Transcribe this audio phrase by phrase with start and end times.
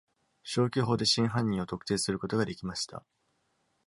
[0.41, 3.05] 消去法で真犯人を特定することができました。